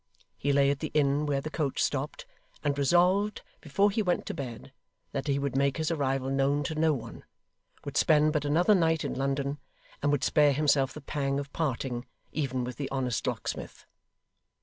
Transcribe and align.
He 0.35 0.51
lay 0.51 0.71
at 0.71 0.79
the 0.79 0.89
inn 0.95 1.27
where 1.27 1.41
the 1.41 1.51
coach 1.51 1.79
stopped, 1.79 2.25
and 2.63 2.75
resolved, 2.75 3.43
before 3.61 3.91
he 3.91 4.01
went 4.01 4.25
to 4.25 4.33
bed, 4.33 4.73
that 5.11 5.27
he 5.27 5.37
would 5.37 5.55
make 5.55 5.77
his 5.77 5.91
arrival 5.91 6.31
known 6.31 6.63
to 6.63 6.73
no 6.73 6.91
one; 6.91 7.23
would 7.85 7.95
spend 7.97 8.33
but 8.33 8.43
another 8.43 8.73
night 8.73 9.05
in 9.05 9.13
London; 9.13 9.59
and 10.01 10.11
would 10.11 10.23
spare 10.23 10.53
himself 10.53 10.91
the 10.91 11.01
pang 11.01 11.39
of 11.39 11.53
parting, 11.53 12.07
even 12.31 12.63
with 12.63 12.77
the 12.77 12.89
honest 12.89 13.27
locksmith. 13.27 13.85